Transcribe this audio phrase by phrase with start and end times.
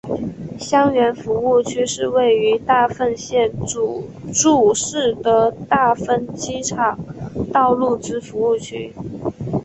[0.59, 4.01] 相原服务区是位于大分县杵
[4.33, 6.97] 筑市的大分机场
[7.53, 8.91] 道路之服务区。